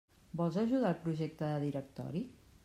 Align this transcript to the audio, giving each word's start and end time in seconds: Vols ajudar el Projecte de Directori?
Vols 0.39 0.55
ajudar 0.61 0.89
el 0.93 0.97
Projecte 1.03 1.51
de 1.51 1.61
Directori? 1.67 2.25